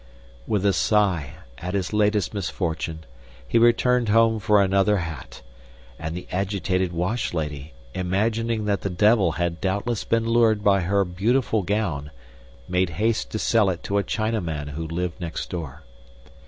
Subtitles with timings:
[0.47, 3.03] With a sigh at his latest misfortune
[3.47, 5.43] he returned home for another hat,
[5.99, 11.05] and the agitated wash lady, imagining that the devil had doubtless been lured by her
[11.05, 12.09] beautiful gown,
[12.67, 15.83] made haste to sell it to a Chinaman who lived next door.